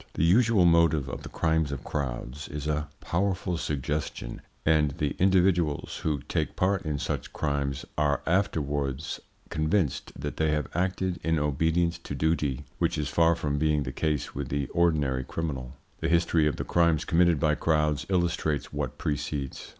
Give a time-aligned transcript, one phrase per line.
[0.15, 5.97] The usual motive of the crimes of crowds is a powerful suggestion, and the individuals
[5.97, 9.19] who take part in such crimes are afterwards
[9.49, 13.91] convinced that they have acted in obedience to duty, which is far from being the
[13.91, 15.77] case with the ordinary criminal.
[15.99, 19.69] The history of the crimes committed by crowds illustrates what precedes.